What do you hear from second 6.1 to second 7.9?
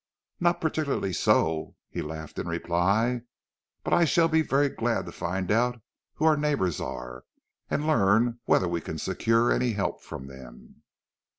who our neighbours are, and to